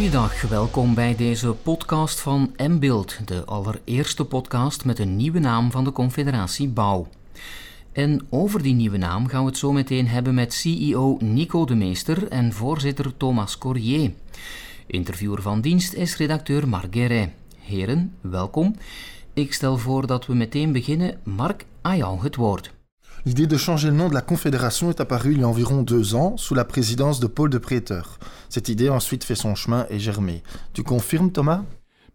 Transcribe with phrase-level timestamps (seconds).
[0.00, 5.84] Goeiedag, welkom bij deze podcast van M-Build, de allereerste podcast met een nieuwe naam van
[5.84, 7.08] de Confederatie Bouw.
[7.92, 11.74] En over die nieuwe naam gaan we het zo meteen hebben met CEO Nico de
[11.74, 14.12] Meester en voorzitter Thomas Corrier.
[14.86, 17.30] Interviewer van dienst is redacteur Marc Guéret.
[17.58, 18.76] Heren, welkom.
[19.32, 21.20] Ik stel voor dat we meteen beginnen.
[21.22, 22.79] Marc, aan jou het woord.
[23.26, 26.14] L'idée de changer le nom de la Confédération est apparue il y a environ deux
[26.14, 28.18] ans sous la présidence de Paul de Préteur.
[28.48, 30.42] Cette idée a ensuite fait son chemin et germé.
[30.72, 31.62] Tu confirmes, Thomas?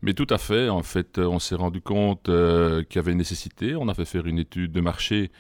[0.02, 0.68] Mais tout à fait.
[0.68, 3.76] En fait, on s'est rendu compte euh, qu'il y avait une nécessité.
[3.76, 5.31] On a fait faire une étude de marché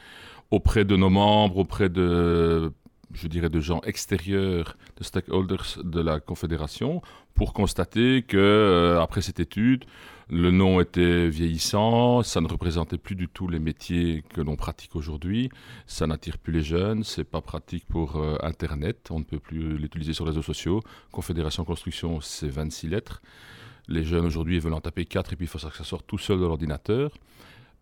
[0.51, 2.71] auprès de nos membres, auprès de,
[3.13, 7.01] je dirais, de gens extérieurs, de stakeholders de la Confédération,
[7.33, 9.85] pour constater que, euh, après cette étude,
[10.29, 14.95] le nom était vieillissant, ça ne représentait plus du tout les métiers que l'on pratique
[14.95, 15.49] aujourd'hui,
[15.85, 19.77] ça n'attire plus les jeunes, c'est pas pratique pour euh, Internet, on ne peut plus
[19.77, 20.81] l'utiliser sur les réseaux sociaux.
[21.11, 23.21] Confédération Construction, c'est 26 lettres.
[23.87, 26.17] Les jeunes aujourd'hui veulent en taper 4 et puis il faut que ça sorte tout
[26.17, 27.11] seul de l'ordinateur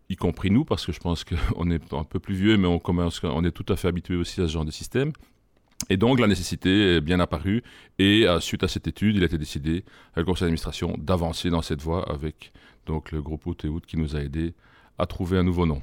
[0.08, 2.78] y compris nous, parce que je pense qu'on est un peu plus vieux, mais on,
[2.78, 5.12] commence, on est tout à fait habitué aussi à ce genre de système.
[5.90, 7.62] Et donc la nécessité est bien apparue,
[7.98, 11.50] et euh, suite à cette étude, il a été décidé avec le conseil d'administration d'avancer
[11.50, 12.52] dans cette voie avec
[12.86, 14.54] donc, le groupe Out qui nous a aidé
[14.98, 15.82] à trouver un nouveau nom.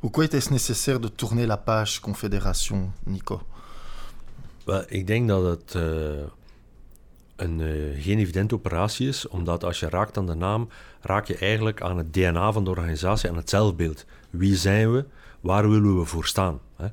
[0.00, 3.40] Pourquoi était-ce nécessaire de tourner la page Confédération, Nico?
[4.66, 6.24] Well, Ik denk dat het uh,
[7.40, 10.68] een uh, geen evidente operatie is, omdat als je raakt aan de naam,
[11.00, 14.06] raak je eigenlijk aan het DNA van de organisatie, aan het zelfbeeld.
[14.30, 15.04] Wie zijn we?
[15.40, 16.60] Waar willen we voor staan?
[16.76, 16.86] Hè?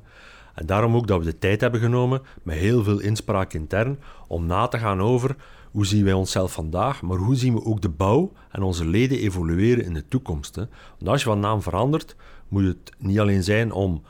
[0.54, 4.46] En daarom ook dat we de tijd hebben genomen, met heel veel inspraak intern, om
[4.46, 5.36] na te gaan over
[5.70, 9.18] hoe zien wij onszelf vandaag, maar hoe zien we ook de bouw en onze leden
[9.18, 10.54] evolueren in de toekomst.
[10.54, 10.64] Hè?
[10.98, 12.16] Want als je van naam verandert,
[12.48, 14.02] moet het niet alleen zijn om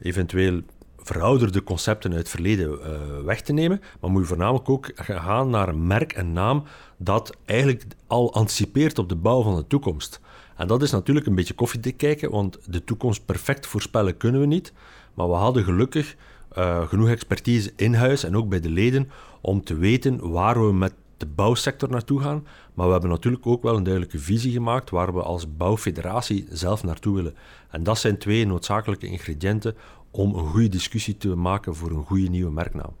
[0.00, 0.60] eventueel
[1.02, 5.50] verouderde concepten uit het verleden uh, weg te nemen, maar moet je voornamelijk ook gaan
[5.50, 6.64] naar een merk en naam
[6.96, 10.20] dat eigenlijk al anticipeert op de bouw van de toekomst.
[10.56, 14.46] En dat is natuurlijk een beetje koffiedik kijken, want de toekomst perfect voorspellen kunnen we
[14.46, 14.72] niet.
[15.14, 16.16] Maar we hadden gelukkig
[16.58, 20.72] uh, genoeg expertise in huis en ook bij de leden om te weten waar we
[20.72, 22.46] met de bouwsector naartoe gaan.
[22.74, 26.82] Maar we hebben natuurlijk ook wel een duidelijke visie gemaakt waar we als bouwfederatie zelf
[26.82, 27.34] naartoe willen.
[27.70, 29.76] En dat zijn twee noodzakelijke ingrediënten
[30.10, 32.92] om een goede discussie te maken voor een goede nieuwe merknaam.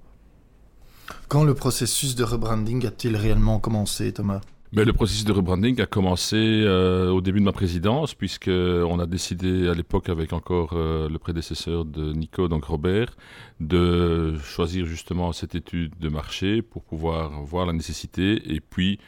[1.26, 4.40] Quand le processus de rebranding a-t-il réellement commencé, Thomas?
[4.72, 9.06] Mais le processus de rebranding a commencé euh, au début de ma présidence, puisqu'on a
[9.06, 13.16] décidé à l'époque, avec encore euh, le prédécesseur de Nico, donc Robert,
[13.58, 19.00] de choisir justement cette étude de marché pour pouvoir voir la nécessité et puis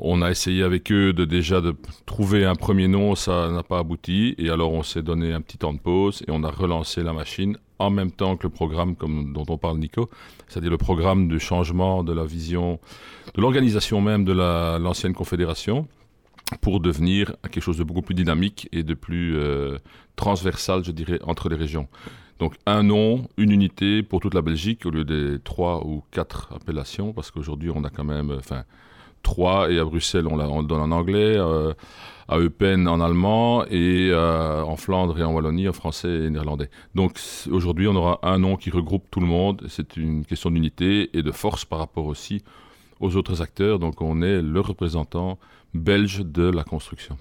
[0.00, 1.74] on a essayé avec eux de déjà de
[2.06, 4.34] trouver un premier nom, ça n'a pas abouti.
[4.38, 7.12] Et alors on s'est donné un petit temps de pause et on a relancé la
[7.12, 10.10] machine en même temps que le programme dont on parle Nico,
[10.48, 12.78] c'est-à-dire le programme de changement de la vision,
[13.34, 15.88] de l'organisation même de l'ancienne confédération
[16.60, 19.78] pour devenir quelque chose de beaucoup plus dynamique et de plus euh,
[20.16, 21.88] transversal, je dirais, entre les régions.
[22.38, 26.52] Donc un nom, une unité pour toute la Belgique au lieu des trois ou quatre
[26.54, 28.40] appellations, parce qu'aujourd'hui on a quand même,
[29.22, 31.72] trois, et à Bruxelles, on, on le donne en anglais, euh,
[32.28, 36.70] à Eupen en allemand, et euh, en Flandre et en Wallonie en français et néerlandais.
[36.94, 37.18] Donc
[37.50, 39.64] aujourd'hui, on aura un nom qui regroupe tout le monde.
[39.68, 42.42] C'est une question d'unité et de force par rapport aussi
[43.00, 43.78] aux autres acteurs.
[43.78, 45.38] Donc on est le représentant
[45.74, 47.16] belge de la construction.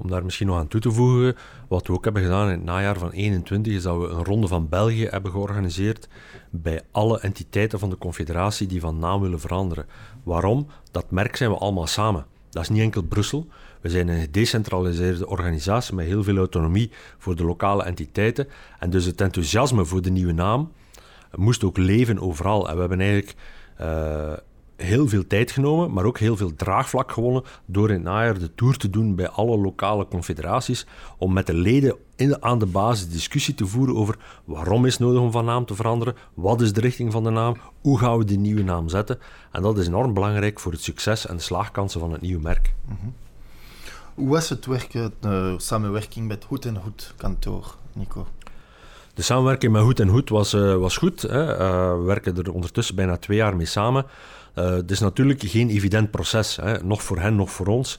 [0.00, 1.36] Om daar misschien nog aan toe te voegen,
[1.68, 4.46] wat we ook hebben gedaan in het najaar van 21, is dat we een ronde
[4.46, 6.08] van België hebben georganiseerd
[6.50, 9.86] bij alle entiteiten van de confederatie die van naam willen veranderen.
[10.22, 10.66] Waarom?
[10.90, 12.26] Dat merk zijn we allemaal samen.
[12.50, 13.46] Dat is niet enkel Brussel.
[13.80, 18.48] We zijn een gedecentraliseerde organisatie met heel veel autonomie voor de lokale entiteiten.
[18.78, 20.72] En dus het enthousiasme voor de nieuwe naam
[21.34, 22.68] moest ook leven overal.
[22.68, 23.34] En we hebben eigenlijk
[23.80, 24.32] uh,
[24.78, 28.54] heel veel tijd genomen, maar ook heel veel draagvlak gewonnen door in het najaar de
[28.54, 30.86] tour te doen bij alle lokale confederaties,
[31.18, 35.02] om met de leden in, aan de basis discussie te voeren over waarom is het
[35.02, 38.18] nodig om van naam te veranderen, wat is de richting van de naam, hoe gaan
[38.18, 39.18] we die nieuwe naam zetten.
[39.52, 42.74] En dat is enorm belangrijk voor het succes en de slaagkansen van het nieuwe merk.
[42.84, 43.14] Mm -hmm.
[44.14, 48.26] Hoe was het werken, de samenwerking met Hoed en Hoed kantoor, Nico?
[49.14, 51.22] De samenwerking met Hoed en Hoed was, uh, was goed.
[51.22, 51.60] Hè.
[51.60, 54.06] Uh, we werken er ondertussen bijna twee jaar mee samen.
[54.54, 56.82] Uh, het is natuurlijk geen evident proces, hè.
[56.82, 57.98] nog voor hen, nog voor ons.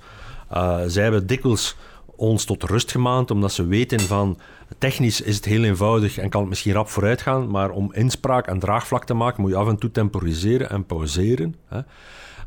[0.53, 1.75] Uh, zij hebben dikwijls
[2.15, 4.37] ons tot rust gemaand, omdat ze weten van
[4.77, 8.47] technisch is het heel eenvoudig en kan het misschien rap vooruit gaan, maar om inspraak
[8.47, 11.55] en draagvlak te maken moet je af en toe temporiseren en pauzeren.
[11.67, 11.79] Hè.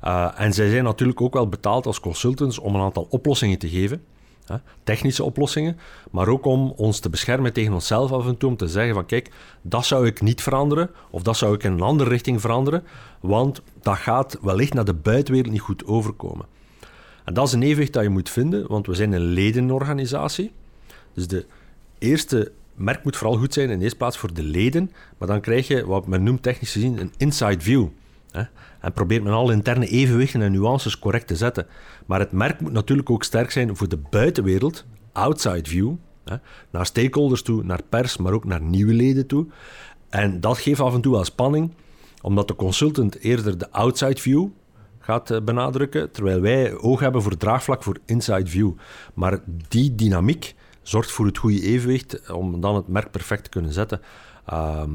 [0.04, 3.68] Uh, en zij zijn natuurlijk ook wel betaald als consultants om een aantal oplossingen te
[3.68, 4.02] geven.
[4.84, 5.78] Technische oplossingen,
[6.10, 9.06] maar ook om ons te beschermen tegen onszelf af en toe, om te zeggen van
[9.06, 9.30] kijk,
[9.62, 12.84] dat zou ik niet veranderen, of dat zou ik in een andere richting veranderen,
[13.20, 16.46] want dat gaat wellicht naar de buitenwereld niet goed overkomen.
[17.24, 20.52] En dat is een evenwicht dat je moet vinden, want we zijn een ledenorganisatie.
[21.14, 21.46] Dus de
[21.98, 25.40] eerste merk moet vooral goed zijn in de eerste plaats voor de leden, maar dan
[25.40, 27.86] krijg je wat men noemt technisch gezien een inside view.
[28.80, 31.66] En probeert men alle interne evenwichten en nuances correct te zetten.
[32.06, 35.92] Maar het merk moet natuurlijk ook sterk zijn voor de buitenwereld, outside view,
[36.24, 36.36] hè?
[36.70, 39.46] naar stakeholders toe, naar pers, maar ook naar nieuwe leden toe.
[40.08, 41.72] En dat geeft af en toe wel spanning,
[42.22, 44.48] omdat de consultant eerder de outside view
[44.98, 48.70] gaat eh, benadrukken, terwijl wij oog hebben voor draagvlak voor inside view.
[49.14, 53.72] Maar die dynamiek zorgt voor het goede evenwicht om dan het merk perfect te kunnen
[53.72, 54.00] zetten.
[54.46, 54.90] Ehm,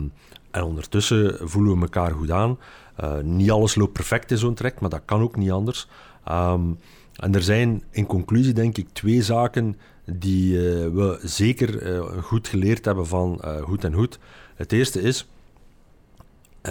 [0.52, 2.58] en ondertussen voelen we elkaar goed aan.
[3.04, 5.88] Uh, niet alles loopt perfect in zo'n trek, maar dat kan ook niet anders.
[6.32, 6.80] Um,
[7.16, 10.62] en er zijn in conclusie, denk ik, twee zaken die uh,
[10.94, 14.20] we zeker uh, goed geleerd hebben van Goed en Goed.
[14.56, 15.28] Het eerste is,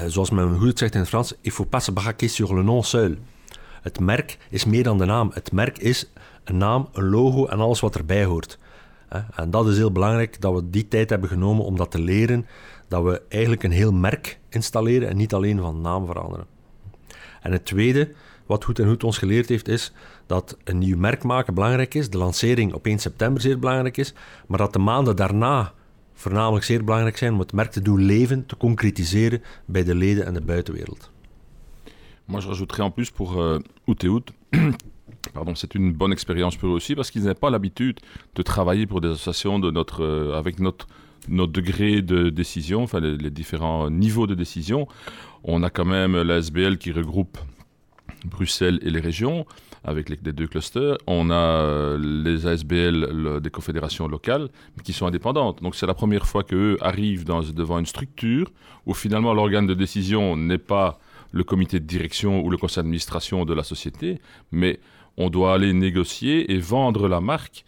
[0.07, 3.15] zoals men goed zegt in het Frans, il faut pas se sur le nom seul.
[3.83, 5.31] Het merk is meer dan de naam.
[5.35, 6.11] Het merk is
[6.45, 8.59] een naam, een logo en alles wat erbij hoort.
[9.09, 12.47] En dat is heel belangrijk dat we die tijd hebben genomen om dat te leren.
[12.89, 16.47] Dat we eigenlijk een heel merk installeren en niet alleen van naam veranderen.
[17.43, 18.13] En het tweede,
[18.47, 19.93] wat Goed en Goed ons geleerd heeft, is
[20.27, 22.11] dat een nieuw merk maken belangrijk is.
[22.11, 24.15] De lancering op 1 september zeer belangrijk is.
[24.47, 25.73] Maar dat de maanden daarna
[26.15, 30.27] voornamelijk zeer belangrijk zijn om het merk te doen leven, te concretiseren bij de leden
[30.27, 31.11] en de buitenwereld.
[32.27, 33.61] Moi, je rajouterais en plus pour euh,
[35.55, 38.01] C'est une bonne expérience pour eux aussi parce qu'ils n'avaient pas l'habitude
[38.35, 40.87] de travailler pour des associations de notre, euh, avec notre,
[41.29, 44.87] notre degré de décision, enfin les, différents niveaux de décision.
[45.45, 47.39] On a quand même l'ASBL qui regroupe
[48.25, 49.47] Bruxelles et les régions
[49.85, 50.99] avec les, deux clusters.
[51.07, 54.49] On a euh, les ASBL des confédérations locales
[54.83, 55.63] qui sont indépendantes.
[55.63, 58.51] Donc c'est la première fois qu'eux arrivent devant une structure
[58.85, 60.99] où finalement l'organe de décision n'est pas
[61.33, 64.21] le comité de direction ou le conseil d'administration de la société,
[64.53, 64.81] mais
[65.17, 67.65] on doit aller négocier et vendre la marque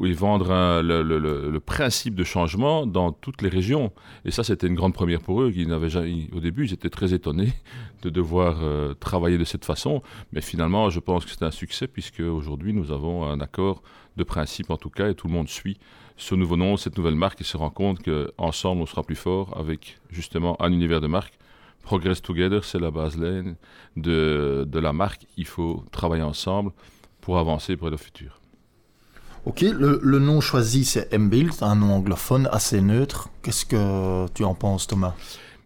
[0.00, 3.92] ou vendre le, principe de changement dans toutes les régions.
[4.24, 5.52] Et ça, c'était une grande première pour eux.
[5.54, 7.52] Ils jamais, au début, ils étaient très étonnés
[8.02, 10.02] de devoir euh, travailler de cette façon.
[10.32, 13.82] Mais finalement, je pense que c'est un succès puisque aujourd'hui, nous avons un accord
[14.16, 15.78] de principe en tout cas et tout le monde suit
[16.16, 19.56] ce nouveau nom, cette nouvelle marque et se rend compte qu'ensemble, on sera plus fort
[19.58, 21.38] avec justement un univers de marque
[21.82, 23.56] Progress Together, c'est la base de,
[23.96, 25.26] de la marque.
[25.36, 26.72] Il faut travailler ensemble
[27.20, 28.40] pour avancer pour le futur.
[29.46, 33.30] Ok, le, nom choisi c'est M-Build, un nom anglophone assez neutre.
[33.42, 35.14] Qu'est-ce que tu en penses Thomas?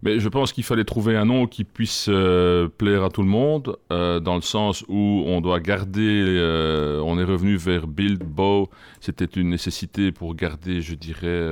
[0.05, 3.29] Mais je pense qu'il fallait trouver un nom qui puisse euh, plaire à tout le
[3.29, 8.23] monde, euh, dans le sens où on doit garder, euh, on est revenu vers Build,
[8.23, 8.69] Bow,
[9.01, 11.49] c'était une nécessité pour garder, je dirais,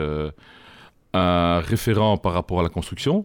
[1.15, 3.25] un référent par rapport à la construction.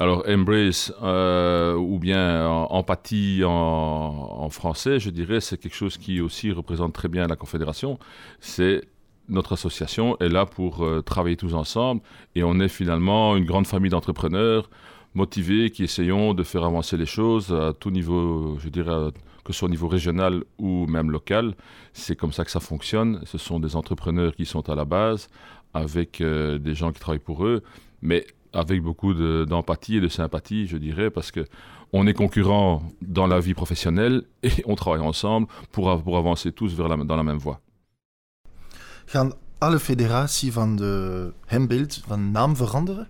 [0.00, 6.50] Alors, embrace euh, ou bien empathie en, français, je dirais, c'est quelque chose qui aussi
[6.50, 7.98] représente très bien la Confédération.
[8.40, 8.82] C'est
[9.28, 12.02] notre association est là pour euh, travailler tous ensemble
[12.34, 14.68] et on est finalement une grande famille d'entrepreneurs
[15.14, 19.12] motivés qui essayons de faire avancer les choses à tout niveau, je dirais,
[19.44, 21.54] que ce soit au niveau régional ou même local.
[21.92, 23.20] C'est comme ça que ça fonctionne.
[23.24, 25.28] Ce sont des entrepreneurs qui sont à la base
[25.72, 27.62] avec euh, des gens qui travaillent pour eux.
[28.02, 29.14] Mais avec beaucoup
[29.46, 31.44] d'empathie et de sympathie, je dirais, parce que
[31.92, 36.74] on est concurrents dans la vie professionnelle et on travaille ensemble pour, pour avancer tous
[36.74, 37.60] vers la, dans la même voie.
[39.06, 43.08] Gaan alle federaties van de Hembeeld van naam veranderen?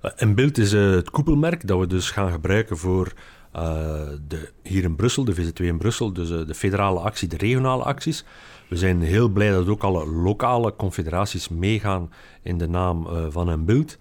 [0.00, 3.12] Hembeeld is uh, het koepelmerk dat we dus gaan gebruiken voor
[3.52, 7.82] de, hier in Brussel, de VZ2 in Brussel, dus uh, de federale actie, de regionale
[7.82, 8.24] acties.
[8.68, 12.10] We zijn heel blij dat ook alle lokale confederaties meegaan
[12.42, 13.96] in de naam uh, van een beeld.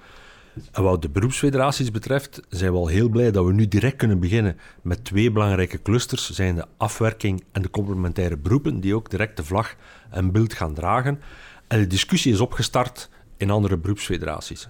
[0.72, 4.20] En wat de beroepsfederaties betreft, zijn we al heel blij dat we nu direct kunnen
[4.20, 9.38] beginnen met twee belangrijke clusters, zijn de afwerking en de complementaire beroepen, die ook direct
[9.38, 9.76] de vlag
[10.10, 11.22] en beeld gaan dragen.
[11.68, 14.68] En de discussie is opgestart in andere beroepsfederaties.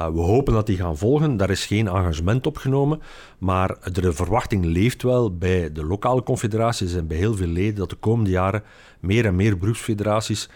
[0.00, 1.36] Uh, we hopen dat die gaan volgen.
[1.36, 3.02] Daar is geen engagement opgenomen.
[3.38, 7.90] Maar de verwachting leeft wel bij de lokale confederaties en bij heel veel leden dat
[7.90, 8.62] de komende jaren
[9.00, 10.48] meer en meer beroepsfederaties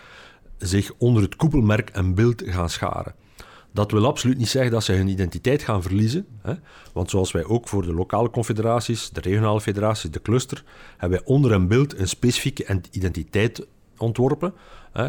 [0.59, 3.15] zich onder het koepelmerk en beeld gaan scharen.
[3.73, 6.27] Dat wil absoluut niet zeggen dat ze hun identiteit gaan verliezen.
[6.43, 6.55] Hè?
[6.93, 10.65] Want zoals wij ook voor de lokale confederaties, de regionale federaties, de cluster,
[10.97, 13.67] hebben wij onder een beeld een specifieke identiteit
[14.03, 14.55] ontworpen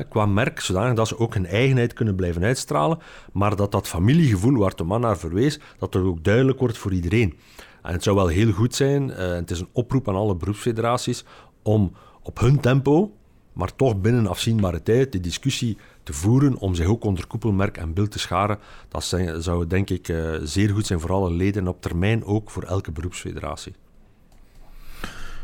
[0.10, 3.00] qua merk, zodanig dat ze ook hun eigenheid kunnen blijven uitstralen,
[3.34, 6.94] maar dat dat familiegevoel waar de man naar verwees, dat er ook duidelijk wordt voor
[6.94, 7.38] iedereen.
[7.82, 11.26] En het zou wel heel goed zijn, uh, het is een oproep aan alle beroepsfederaties,
[11.62, 13.12] om op hun tempo
[13.54, 17.94] maar toch binnen afzienbare tijd de discussie te voeren om zich ook onder koepelmerk en
[17.94, 19.04] beeld te scharen, dat
[19.38, 22.64] zou denk ik uh, zeer goed zijn voor alle leden en op termijn ook voor
[22.64, 23.74] elke beroepsfederatie.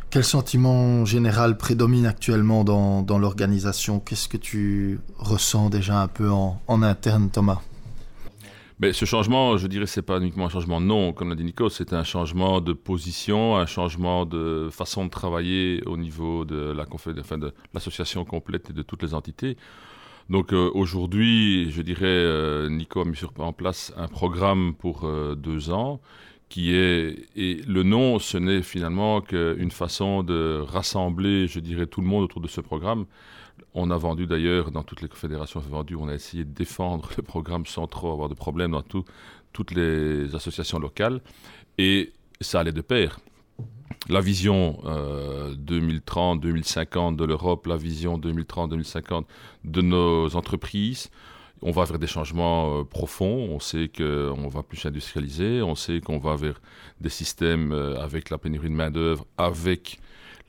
[0.10, 4.00] Quel sentiment général prédomine actuellement dans, dans l'organisation?
[4.00, 7.60] Qu'est-ce que tu ressens déjà un peu en, en interne, Thomas?
[8.80, 11.68] Mais ce changement, je dirais, c'est pas uniquement un changement non, comme l'a dit Nico,
[11.68, 16.86] c'est un changement de position, un changement de façon de travailler au niveau de la
[16.92, 19.58] enfin de l'association complète et de toutes les entités.
[20.30, 25.36] Donc euh, aujourd'hui, je dirais, euh, Nico a mis en place un programme pour euh,
[25.36, 26.00] deux ans
[26.50, 32.02] qui est et le nom, ce n'est finalement qu'une façon de rassembler, je dirais, tout
[32.02, 33.06] le monde autour de ce programme.
[33.74, 37.24] On a vendu d'ailleurs, dans toutes les confédérations vendu, on a essayé de défendre le
[37.24, 38.84] programme sans trop avoir de problèmes dans
[39.54, 41.22] toutes les associations locales.
[41.78, 43.20] Et ça allait de pair.
[44.10, 49.26] La vision 2030-2050 euh, de l'Europe, la vision 2030-2050
[49.66, 51.12] de nos entreprises,
[51.62, 53.50] on va vers des changements euh, profonds.
[53.52, 55.62] On sait qu'on va plus industrialiser.
[55.62, 56.62] On sait qu'on va vers
[57.02, 60.00] des systèmes euh, avec la pénurie de main-d'œuvre, avec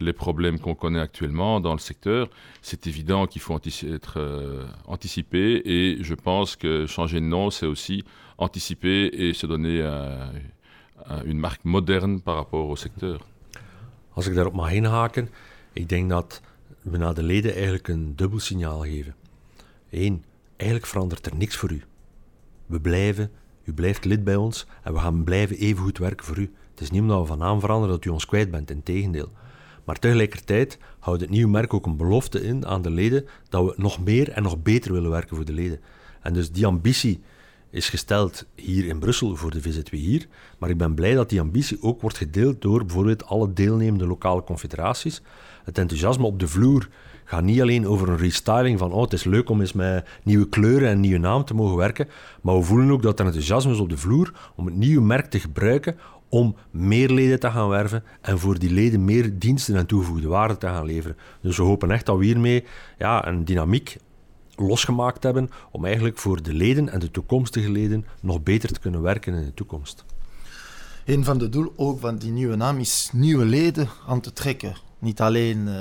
[0.01, 2.29] les problèmes qu'on connaît actuellement dans le secteur,
[2.63, 7.67] c'est évident qu'il faut être euh, anticipé et je pense que changer de nom, c'est
[7.67, 8.05] aussi
[8.37, 9.83] anticiper et se donner
[11.25, 13.19] une marque moderne par rapport au secteur.
[14.15, 15.29] Als ik daarop mag inhaken,
[15.73, 16.41] ik denk dat
[16.83, 18.13] we naar de leden eigenlijk een
[20.59, 21.83] eigenlijk verandert er niks voor u.
[22.67, 23.31] We blijven,
[23.65, 26.53] u blijft lid bij ons en we gaan blijven even goed werken voor u.
[26.71, 29.33] Het is niet omdat we van naam veranderen dat u ons kwijt bent, in tegendeel.
[29.85, 33.75] Maar tegelijkertijd houdt het nieuwe merk ook een belofte in aan de leden dat we
[33.77, 35.81] nog meer en nog beter willen werken voor de leden.
[36.23, 37.21] En dus die ambitie
[37.71, 40.27] is gesteld hier in Brussel voor de VZW hier.
[40.59, 44.45] Maar ik ben blij dat die ambitie ook wordt gedeeld door bijvoorbeeld alle deelnemende lokale
[44.45, 45.23] confederaties.
[45.65, 46.89] Het enthousiasme op de vloer
[47.29, 50.49] gaat niet alleen over een restyling van oh, het is leuk om eens met nieuwe
[50.49, 52.09] kleuren en nieuwe naam te mogen werken,
[52.43, 55.27] maar we voelen ook dat er enthousiasme is op de vloer om het nieuwe merk
[55.27, 55.97] te gebruiken
[56.29, 60.59] om meer leden te gaan werven en voor die leden meer diensten en toegevoegde waarde
[60.59, 61.17] te gaan leveren.
[61.41, 62.65] Dus we hopen echt dat we hiermee
[62.99, 63.97] ja, een dynamiek
[64.57, 69.03] losgemaakt hebben om eigenlijk voor de leden en de toekomstige leden nog beter te kunnen
[69.03, 70.05] werken in de toekomst.
[71.05, 74.88] Een van de doelen ook van die nieuwe naam is nieuwe leden aan te trekken.
[74.99, 75.75] Niet alleen uh,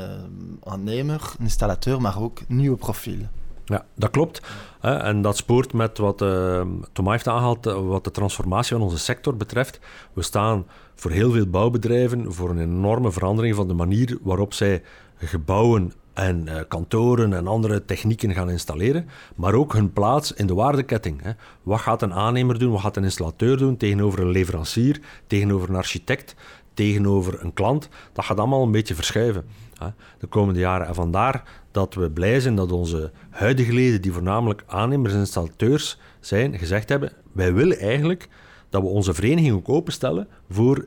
[0.64, 3.32] aannemer, installateur, maar ook nieuwe profielen.
[3.66, 4.42] Ja, dat klopt.
[4.82, 6.62] En dat spoort met wat uh,
[6.94, 9.80] Thomas heeft aangehaald, eh, wat de transformatie van onze sector betreft.
[10.14, 14.84] We staan voor heel veel bouwbedrijven voor een enorme verandering van de manier waarop zij
[15.18, 21.22] gebouwen en kantoren en andere technieken gaan installeren, maar ook hun plaats in de waardeketting.
[21.64, 25.76] Wat gaat een aannemer doen, wat gaat een installateur doen tegenover een leverancier, tegenover een
[25.76, 26.36] architect,
[26.78, 27.90] tegenover een klant?
[28.14, 29.46] Dat gaat allemaal een beetje verschuiven
[29.78, 29.88] hè,
[30.20, 30.88] de komende jaren.
[30.88, 36.00] En vandaar dat we blij zijn dat onze huidige leden, die voornamelijk aannemers en installateurs
[36.20, 38.30] zijn, gezegd hebben: wij willen eigenlijk
[38.70, 40.86] dat we onze vereniging ook openstellen voor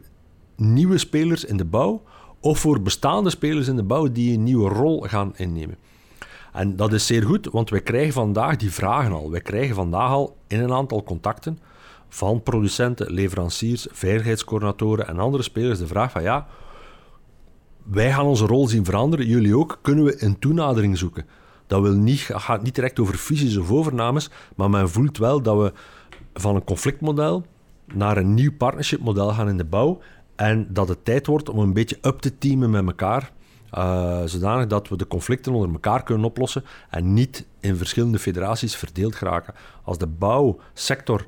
[0.57, 2.03] nieuwe spelers in de bouw
[2.41, 5.77] of voor bestaande spelers in de bouw die een nieuwe rol gaan innemen.
[6.53, 9.31] En dat is zeer goed, want wij krijgen vandaag die vragen al.
[9.31, 11.59] Wij krijgen vandaag al in een aantal contacten
[12.11, 16.47] van producenten, leveranciers, veiligheidscoördinatoren en andere spelers de vraag van ja,
[17.83, 21.27] wij gaan onze rol zien veranderen, jullie ook, kunnen we een toenadering zoeken.
[21.67, 25.57] Dat wil niet, gaat niet direct over fusies of overnames, maar men voelt wel dat
[25.57, 25.73] we
[26.35, 27.45] van een conflictmodel
[27.95, 30.01] naar een nieuw partnershipmodel gaan in de bouw
[30.37, 33.33] en dat het tijd wordt om een beetje up te teamen met elkaar,
[33.75, 38.77] uh, zodanig dat we de conflicten onder elkaar kunnen oplossen en niet in verschillende federaties
[38.77, 39.55] verdeeld geraken.
[39.83, 41.27] Als de bouwsector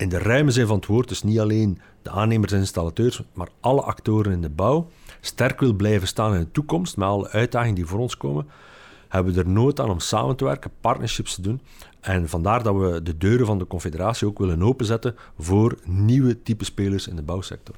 [0.00, 3.48] in de ruime zin van het woord, dus niet alleen de aannemers en installateurs, maar
[3.60, 4.88] alle actoren in de bouw,
[5.20, 8.46] sterk wil blijven staan in de toekomst, met alle uitdagingen die voor ons komen,
[9.08, 11.60] hebben we er nood aan om samen te werken, partnerships te doen.
[12.00, 16.64] En vandaar dat we de deuren van de confederatie ook willen openzetten voor nieuwe type
[16.64, 17.74] spelers in de bouwsector.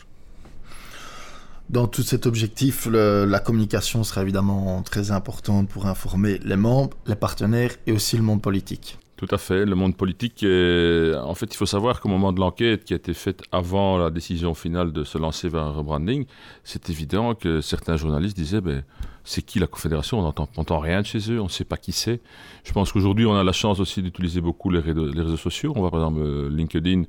[1.66, 2.84] Dans tout cet objectif,
[3.26, 8.22] la communication sera évidemment très importante pour informer les membres, les partenaires et aussi le
[8.22, 8.98] monde politique.
[9.22, 9.64] Tout à fait.
[9.64, 13.14] Le monde politique, en fait, il faut savoir qu'au moment de l'enquête qui a été
[13.14, 16.26] faite avant la décision finale de se lancer vers un rebranding,
[16.64, 18.82] c'est évident que certains journalistes disaient ben,
[19.22, 20.18] c'est qui la Confédération?
[20.18, 22.20] On n'entend rien de chez eux, on ne sait pas qui c'est.
[22.64, 25.72] Je pense qu'aujourd'hui, on a la chance aussi d'utiliser beaucoup les réseaux, sociaux.
[25.76, 27.04] On voit par exemple LinkedIn,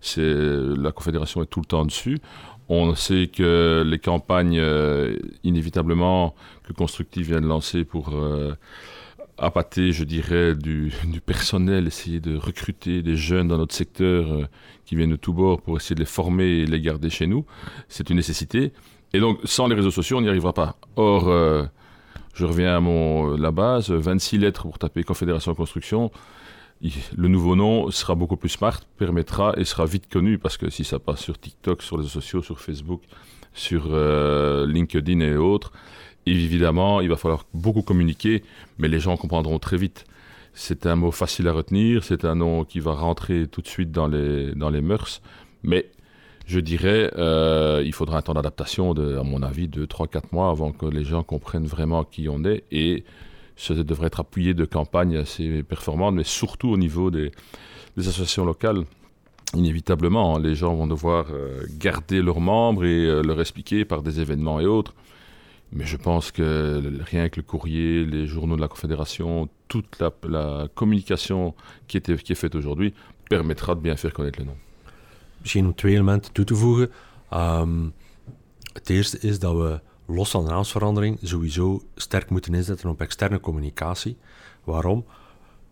[0.00, 2.20] c'est la Confédération est tout le temps dessus.
[2.68, 8.54] On sait que les campagnes, euh, inévitablement, que Constructif vient de lancer pour euh,
[9.38, 10.92] appâter, je dirais, du,
[11.24, 14.46] personnel, essayer de recruter des jeunes dans notre secteur euh,
[14.84, 17.44] qui viennent de tous bords pour essayer de les former et les garder chez nous.
[17.88, 18.72] C'est une nécessité.
[19.12, 20.76] Et donc, sans les réseaux sociaux, on n'y arrivera pas.
[20.96, 21.64] Or, euh,
[22.34, 26.10] Je reviens à mon, la base, 26 lettres pour taper Confédération Construction.
[27.16, 30.84] Le nouveau nom sera beaucoup plus smart, permettra et sera vite connu parce que si
[30.84, 33.02] ça passe sur TikTok, sur les réseaux sociaux, sur Facebook,
[33.54, 35.72] sur euh, LinkedIn et autres,
[36.26, 38.42] évidemment, il va falloir beaucoup communiquer,
[38.78, 40.04] mais les gens comprendront très vite.
[40.54, 43.92] C'est un mot facile à retenir, c'est un nom qui va rentrer tout de suite
[43.92, 45.20] dans les, dans mœurs,
[45.62, 45.90] mais
[46.46, 50.50] je dirais, euh, il faudra un temps d'adaptation à mon avis, de 3, 4 mois
[50.50, 52.62] avant que les gens comprennent vraiment qui on est.
[52.70, 53.04] Et
[53.56, 57.32] ça devrait être appuyé de campagnes assez performantes, mais surtout au niveau des,
[57.98, 58.84] associations locales.
[59.54, 64.02] Inévitablement, hein, les gens vont devoir euh, garder leurs membres et euh, leur expliquer par
[64.02, 64.94] des événements et autres.
[65.72, 66.80] Mais je pense que
[67.10, 71.54] rien que le courrier, les journaux de la Confédération, toute la, la communication
[71.88, 72.94] qui, était, qui est faite aujourd'hui
[73.28, 74.56] permettra de bien faire connaître le nom.
[75.46, 76.90] misschien om twee elementen toe te voegen.
[77.32, 77.94] Um,
[78.72, 83.40] het eerste is dat we los van de naamsverandering sowieso sterk moeten inzetten op externe
[83.40, 84.16] communicatie.
[84.64, 85.04] Waarom?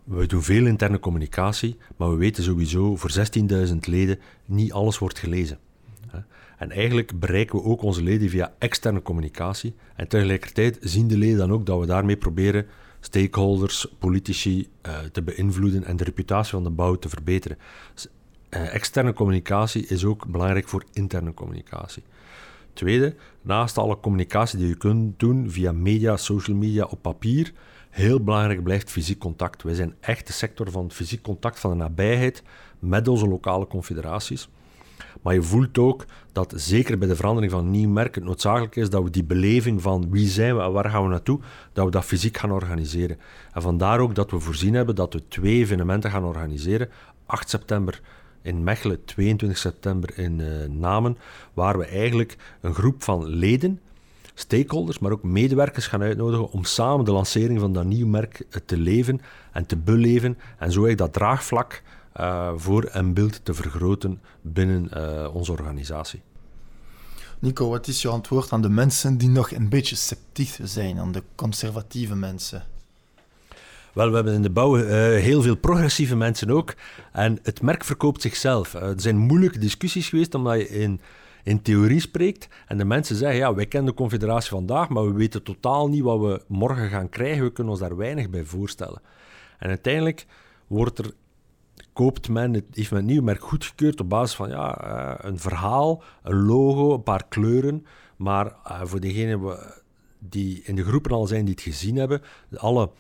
[0.04, 3.10] We doen veel interne communicatie, maar we weten sowieso voor
[3.68, 5.58] 16.000 leden niet alles wordt gelezen.
[6.64, 9.74] En eigenlijk bereiken we ook onze leden via externe communicatie.
[9.96, 12.66] En tegelijkertijd zien de leden dan ook dat we daarmee proberen
[13.00, 17.58] stakeholders, politici uh, te beïnvloeden en de reputatie van de bouw te verbeteren.
[18.50, 22.02] Uh, externe communicatie is ook belangrijk voor interne communicatie.
[22.72, 27.52] Tweede, naast alle communicatie die je kunt doen via media, social media, op papier,
[27.90, 29.62] heel belangrijk blijft fysiek contact.
[29.62, 32.42] Wij zijn echt de sector van fysiek contact, van de nabijheid
[32.78, 34.48] met onze lokale confederaties.
[35.22, 38.90] Maar je voelt ook dat zeker bij de verandering van nieuw merk het noodzakelijk is
[38.90, 41.40] dat we die beleving van wie zijn we en waar gaan we naartoe,
[41.72, 43.18] dat we dat fysiek gaan organiseren.
[43.52, 46.88] En vandaar ook dat we voorzien hebben dat we twee evenementen gaan organiseren.
[47.26, 48.00] 8 september
[48.42, 51.18] in Mechelen 22 september in uh, Namen,
[51.52, 53.80] waar we eigenlijk een groep van leden,
[54.34, 58.60] stakeholders, maar ook medewerkers gaan uitnodigen om samen de lancering van dat nieuw merk eh,
[58.66, 59.20] te leven
[59.52, 61.82] en te beleven en zo eigenlijk dat draagvlak
[62.20, 66.22] uh, voor een beeld te vergroten binnen uh, onze organisatie.
[67.38, 71.12] Nico, wat is je antwoord aan de mensen die nog een beetje sceptisch zijn, aan
[71.12, 72.62] de conservatieve mensen?
[73.92, 74.86] Wel, we hebben in de bouw uh,
[75.20, 76.74] heel veel progressieve mensen ook.
[77.12, 78.74] En het merk verkoopt zichzelf.
[78.74, 81.00] Uh, er zijn moeilijke discussies geweest omdat je in,
[81.42, 82.48] in theorie spreekt.
[82.66, 86.02] En de mensen zeggen, ja, wij kennen de confederatie vandaag, maar we weten totaal niet
[86.02, 87.44] wat we morgen gaan krijgen.
[87.44, 89.00] We kunnen ons daar weinig bij voorstellen.
[89.58, 90.26] En uiteindelijk
[90.66, 91.12] wordt er
[91.94, 95.38] koopt men, het, heeft men het nieuwe merk goedgekeurd op basis van ja, uh, een
[95.38, 97.86] verhaal, een logo, een paar kleuren.
[98.16, 99.58] Maar uh, voor degenen
[100.18, 102.22] die in de groepen al zijn die het gezien hebben,
[102.56, 102.90] alle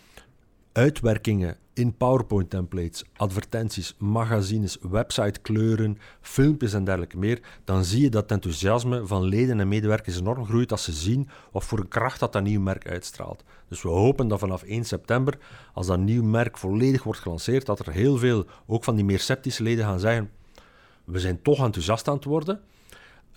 [0.74, 8.30] uitwerkingen in PowerPoint-templates, advertenties, magazines, websitekleuren, filmpjes en dergelijke meer, dan zie je dat het
[8.30, 12.32] enthousiasme van leden en medewerkers enorm groeit als ze zien wat voor een kracht dat
[12.32, 13.44] dat nieuw merk uitstraalt.
[13.68, 15.38] Dus we hopen dat vanaf 1 september,
[15.72, 19.20] als dat nieuw merk volledig wordt gelanceerd, dat er heel veel, ook van die meer
[19.20, 20.30] sceptische leden gaan zeggen,
[21.04, 22.60] we zijn toch enthousiast aan het worden.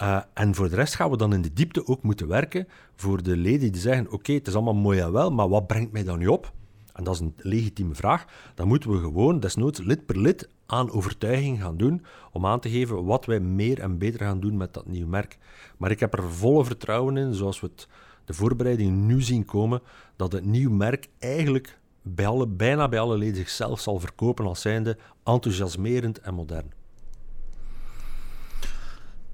[0.01, 3.23] Uh, en voor de rest gaan we dan in de diepte ook moeten werken voor
[3.23, 6.03] de leden die zeggen, oké, het is allemaal mooi en wel, maar wat brengt mij
[6.03, 6.55] dan nu op?
[6.97, 10.91] En dat is een legitieme vraag, dan moeten we gewoon desnoods lid per lid aan
[10.91, 14.73] overtuiging gaan doen om aan te geven wat wij meer en beter gaan doen met
[14.73, 15.37] dat nieuwe merk.
[15.77, 17.87] Maar ik heb er volle vertrouwen in, zoals we het,
[18.25, 19.81] de voorbereidingen nu zien komen,
[20.15, 24.61] dat het nieuwe merk eigenlijk bij alle, bijna bij alle leden zichzelf zal verkopen als
[24.61, 26.76] zijnde enthousiasmerend en modern.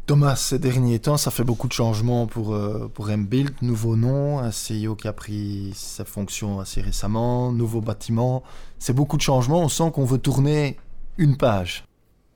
[0.05, 4.39] Thomas, ces derniers temps, ça fait beaucoup de changements pour, euh, pour Mbuild, nouveau nom,
[4.39, 8.43] un CEO qui a pris sa fonction assez récemment, nouveau bâtiment.
[8.79, 10.75] C'est beaucoup de changements, on sent qu'on veut tourner
[11.17, 11.85] une page.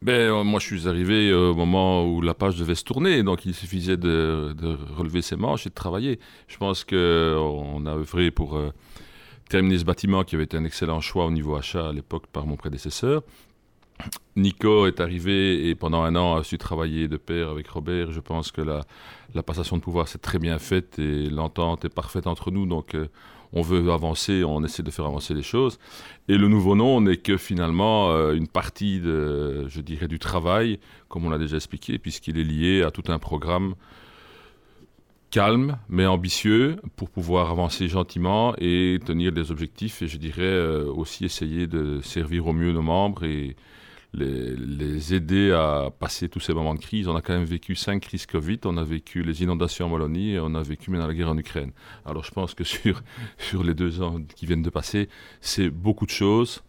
[0.02, 3.46] Ben, euh, moi, je suis arrivé au moment où la page devait se tourner, donc
[3.46, 6.20] il suffisait de, de relever ses manches et de travailler.
[6.48, 8.72] Je pense qu'on a œuvré pour euh,
[9.50, 12.46] terminer ce bâtiment qui avait été un excellent choix au niveau achat à l'époque par
[12.46, 13.24] mon prédécesseur.
[14.36, 18.12] Nico est arrivé et pendant un an a su travailler de pair avec Robert.
[18.12, 18.82] Je pense que la,
[19.34, 22.66] la passation de pouvoir s'est très bien faite et l'entente est parfaite entre nous.
[22.68, 23.08] Donc euh,
[23.54, 25.80] on veut avancer, on essaie de faire avancer les choses.
[26.28, 30.80] Et le nouveau nom n'est que finalement euh, une partie, de, je dirais, du travail,
[31.08, 33.74] comme on l'a déjà expliqué, puisqu'il est lié à tout un programme
[35.30, 40.86] calme mais ambitieux pour pouvoir avancer gentiment et tenir des objectifs et je dirais euh,
[40.86, 43.58] aussi essayer de servir au mieux nos membres et
[44.14, 47.08] les, aider à passer tous ces moments de crise.
[47.08, 50.32] On a quand même vécu cinq crises Covid, on a vécu les inondations en Wallonie
[50.32, 51.72] et on a vécu maintenant la guerre en Ukraine.
[52.06, 53.02] Alors je pense que sur,
[53.38, 55.10] sur les deux ans qui viennent de passer,
[55.42, 56.64] c'est beaucoup de choses.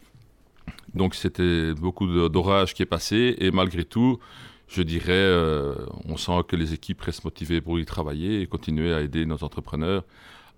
[0.94, 4.18] Donc c'était beaucoup d'orage qui est passé et malgré tout,
[4.66, 5.74] je dirais, euh,
[6.04, 9.42] on sent que les équipes restent motivées pour y travailler et continuer à aider nos
[9.42, 10.04] entrepreneurs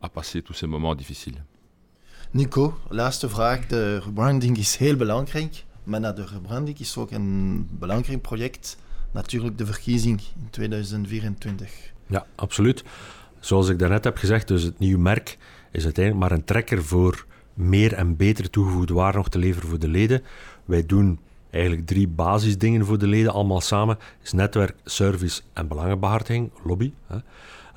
[0.03, 1.45] à passer tous ces moments difficiles.
[2.33, 3.69] Nico, laatste vraag.
[3.69, 5.64] De rebranding is heel belangrijk.
[5.85, 8.77] Maar na de rebranding is ook een belangrijk project
[9.11, 11.93] natuurlijk de verkiezing in 2024.
[12.07, 12.85] Ja, absoluut.
[13.40, 15.38] Zoals ik daarnet heb gezegd, dus het nieuwe merk
[15.71, 19.79] is uiteindelijk maar een trekker voor meer en betere toegevoegde waarde nog te leveren voor
[19.79, 20.23] de leden.
[20.64, 21.19] Wij doen
[21.51, 23.99] eigenlijk drie basisdingen voor de leden allemaal samen.
[24.23, 26.93] is netwerk, service en belangenbehartiging, lobby.
[27.07, 27.19] Hè.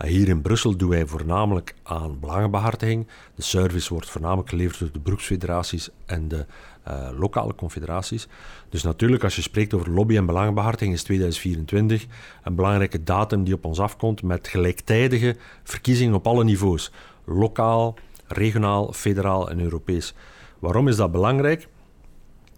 [0.07, 3.07] Hier in Brussel doen wij voornamelijk aan belangenbehartiging.
[3.35, 6.45] De service wordt voornamelijk geleverd door de beroepsfederaties en de
[6.87, 8.27] uh, lokale confederaties.
[8.69, 12.05] Dus natuurlijk, als je spreekt over lobby- en belangenbehartiging, is 2024
[12.43, 16.91] een belangrijke datum die op ons afkomt met gelijktijdige verkiezingen op alle niveaus.
[17.25, 17.95] Lokaal,
[18.27, 20.13] regionaal, federaal en Europees.
[20.59, 21.67] Waarom is dat belangrijk?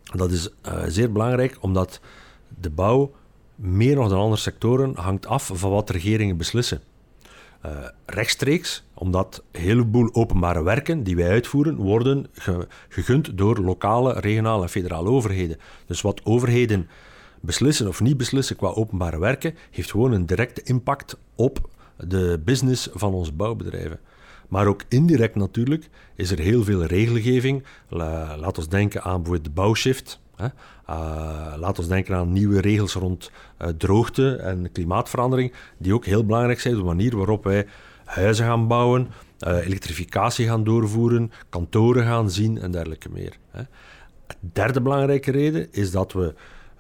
[0.04, 2.00] Dat is uh, zeer belangrijk omdat
[2.60, 3.12] de bouw
[3.56, 6.82] meer nog dan andere sectoren hangt af van wat regeringen beslissen.
[7.66, 7.72] Uh,
[8.06, 14.64] rechtstreeks, omdat een heleboel openbare werken die wij uitvoeren, worden ge gegund door lokale, regionale
[14.64, 15.58] en federale overheden.
[15.86, 16.88] Dus wat overheden
[17.42, 22.90] beslissen of niet beslissen qua openbare werken, heeft gewoon een directe impact op de business
[22.94, 24.00] van onze bouwbedrijven.
[24.48, 27.64] Maar ook indirect natuurlijk is er heel veel regelgeving.
[27.90, 30.20] La, laat ons denken aan bijvoorbeeld de bouwshift.
[30.36, 30.46] Hè.
[30.90, 33.32] Uh, laat ons denken aan nieuwe regels rond
[33.62, 37.66] uh, droogte en klimaatverandering, die ook heel belangrijk zijn, de manier waarop wij
[38.06, 39.08] huizen gaan bouwen,
[39.48, 43.38] uh, elektrificatie gaan doorvoeren, kantoren gaan zien en dergelijke meer.
[43.52, 43.62] Hè.
[44.28, 46.34] De derde belangrijke reden is dat we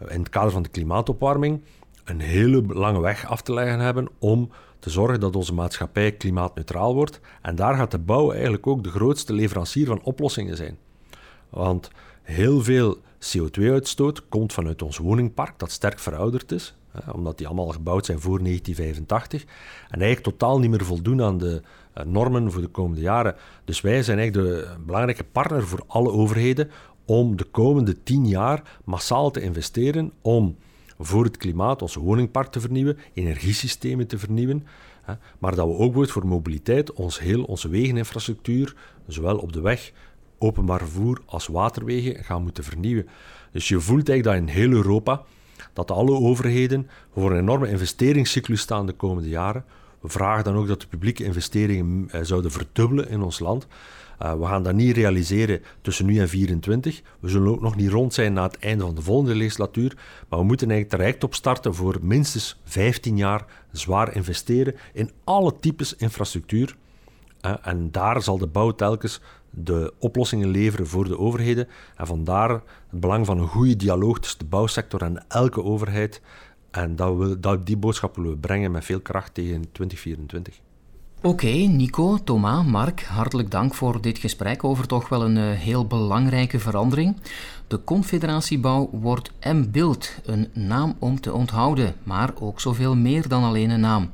[0.08, 1.62] in het kader van de klimaatopwarming
[2.04, 6.94] een hele lange weg af te leggen hebben om te zorgen dat onze maatschappij klimaatneutraal
[6.94, 7.20] wordt.
[7.42, 10.78] En daar gaat de bouw eigenlijk ook de grootste leverancier van oplossingen zijn.
[11.50, 16.76] Want heel veel CO2-uitstoot komt vanuit ons woningpark, dat sterk verouderd is,
[17.14, 19.44] omdat die allemaal gebouwd zijn voor 1985,
[19.90, 21.62] en eigenlijk totaal niet meer voldoen aan de
[21.98, 23.36] uh, normen voor de komende jaren.
[23.66, 26.72] Dus wij zijn eigenlijk de belangrijke partner voor alle overheden
[27.06, 30.56] om de komende tien jaar massaal te investeren om
[31.00, 34.68] voor het klimaat ons woningpark te vernieuwen, energiesystemen te vernieuwen,
[35.40, 38.76] maar dat we ook voor mobiliteit ons heel onze wegeninfrastructuur,
[39.08, 39.92] zowel op de weg
[40.38, 43.08] openbaar vervoer als waterwegen gaan moeten vernieuwen.
[43.52, 45.24] Dus je voelt eigenlijk dat in heel Europa
[45.76, 49.66] dat alle overheden voor een enorme investeringscyclus staan de komende jaren.
[50.00, 53.68] We vragen dan ook dat de publieke investeringen eh, zouden verdubbelen in ons land.
[54.22, 57.02] Uh, we gaan dat niet realiseren tussen nu en 24.
[57.20, 59.98] We zullen ook nog niet rond zijn na het einde van de volgende legislatuur.
[60.30, 65.96] Maar we moeten eigenlijk traject opstarten voor minstens 15 jaar zwaar investeren in alle types
[65.96, 66.76] infrastructuur.
[67.42, 69.22] Uh, en daar zal de bouw telkens
[69.56, 71.68] de oplossingen leveren voor de overheden.
[71.96, 76.22] En vandaar het belang van een goede dialoog tussen de bouwsector en elke overheid.
[76.72, 80.60] En dat we, dat, die boodschap willen we brengen met veel kracht tegen 2024.
[81.22, 85.88] Oké, Nico, Thomas, Mark, hartelijk dank voor dit gesprek over toch wel een uh, heel
[85.88, 87.18] belangrijke verandering.
[87.68, 93.70] De Confederatiebouw wordt M-Build, een naam om te onthouden, maar ook zoveel meer dan alleen
[93.70, 94.10] een naam.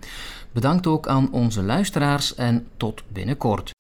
[0.52, 3.72] Bedankt ook aan onze luisteraars en tot binnenkort.